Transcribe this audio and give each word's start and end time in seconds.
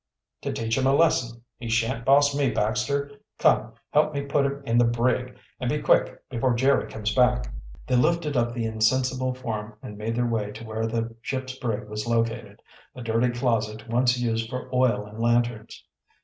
"To 0.41 0.51
teach 0.51 0.79
him 0.79 0.87
a 0.87 0.95
lesson. 0.95 1.43
He 1.59 1.69
shan't 1.69 2.05
boss 2.05 2.35
me, 2.35 2.49
Baxter. 2.49 3.11
Come, 3.37 3.73
help 3.91 4.15
me 4.15 4.23
put 4.23 4.47
him 4.47 4.63
in 4.65 4.79
the 4.79 4.83
brig, 4.83 5.37
and 5.59 5.69
be 5.69 5.79
quick, 5.79 6.27
before 6.27 6.55
Jerry 6.55 6.89
comes 6.89 7.13
back." 7.13 7.53
They 7.85 7.95
lifted 7.95 8.35
up 8.35 8.51
the 8.51 8.65
insensible 8.65 9.35
form 9.35 9.75
and 9.83 9.99
made 9.99 10.15
their 10.15 10.25
way 10.25 10.53
to 10.53 10.65
where 10.65 10.87
the 10.87 11.15
ship's 11.21 11.53
brig 11.55 11.87
was 11.87 12.07
located, 12.07 12.63
a 12.95 13.03
dirty 13.03 13.29
closet 13.29 13.87
once 13.89 14.17
used 14.17 14.49
for 14.49 14.73
oil 14.73 15.05
and 15.05 15.19
lanterns. 15.19 15.85